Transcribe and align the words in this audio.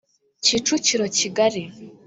Kicukiro 0.43 1.05
kigali 1.17 1.63